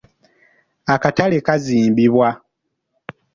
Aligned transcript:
Akatale 0.93 1.37
kazimbibwa. 1.45 2.29